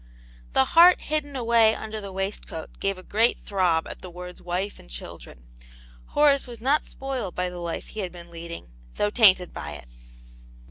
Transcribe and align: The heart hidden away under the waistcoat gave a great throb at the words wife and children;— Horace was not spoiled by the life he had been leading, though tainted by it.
The 0.53 0.65
heart 0.65 0.99
hidden 1.01 1.35
away 1.35 1.75
under 1.75 2.01
the 2.01 2.11
waistcoat 2.11 2.79
gave 2.79 2.97
a 2.97 3.03
great 3.03 3.39
throb 3.39 3.85
at 3.87 4.01
the 4.01 4.09
words 4.09 4.41
wife 4.41 4.79
and 4.79 4.89
children;— 4.89 5.43
Horace 6.15 6.47
was 6.47 6.59
not 6.59 6.85
spoiled 6.87 7.35
by 7.35 7.51
the 7.51 7.59
life 7.59 7.89
he 7.89 7.99
had 7.99 8.11
been 8.11 8.31
leading, 8.31 8.71
though 8.95 9.11
tainted 9.11 9.53
by 9.53 9.73
it. 9.73 9.85